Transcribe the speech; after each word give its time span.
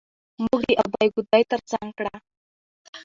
موږ 0.43 0.61
د 0.69 0.71
ابۍ 0.83 1.07
ګودى 1.13 1.43
تر 1.51 1.59
څنګ 1.69 1.89
کړه. 1.97 2.15